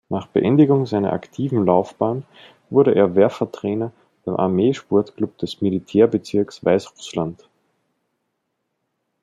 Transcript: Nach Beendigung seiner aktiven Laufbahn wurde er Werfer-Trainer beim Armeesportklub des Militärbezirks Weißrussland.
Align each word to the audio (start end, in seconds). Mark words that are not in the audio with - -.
Nach 0.09 0.25
Beendigung 0.25 0.87
seiner 0.87 1.13
aktiven 1.13 1.63
Laufbahn 1.63 2.25
wurde 2.71 2.95
er 2.95 3.13
Werfer-Trainer 3.13 3.91
beim 4.25 4.35
Armeesportklub 4.35 5.37
des 5.37 5.61
Militärbezirks 5.61 6.65
Weißrussland. 6.65 7.47